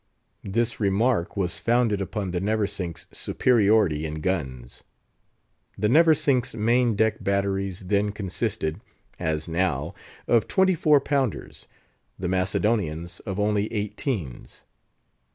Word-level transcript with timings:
This 0.43 0.79
remark 0.79 1.37
was 1.37 1.59
founded 1.59 2.01
upon 2.01 2.31
the 2.31 2.41
Neversink's 2.41 3.05
superiority 3.11 4.03
in 4.03 4.15
guns. 4.21 4.81
The 5.77 5.89
Neversink's 5.89 6.55
main 6.55 6.95
deck 6.95 7.23
batteries 7.23 7.81
then 7.81 8.11
consisted, 8.11 8.81
as 9.19 9.47
now, 9.47 9.93
of 10.27 10.47
twenty 10.47 10.73
four 10.73 10.99
pounders; 11.01 11.67
the 12.17 12.27
Macedonian's 12.27 13.19
of 13.27 13.39
only 13.39 13.71
eighteens. 13.71 14.63